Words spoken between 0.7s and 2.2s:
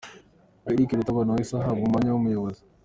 Eric Rutabana wahise ahabwa umwanya